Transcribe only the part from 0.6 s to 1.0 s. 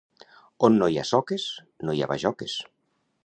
On no hi